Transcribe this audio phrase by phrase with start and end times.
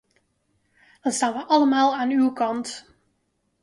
[1.01, 2.85] Dan staan wij allemaal aan uw kant.